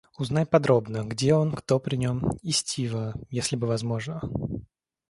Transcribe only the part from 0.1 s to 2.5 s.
Узнай подробно, где он, кто при нем. И